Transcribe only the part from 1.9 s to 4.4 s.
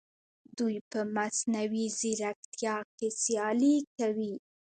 ځیرکتیا کې سیالي کوي.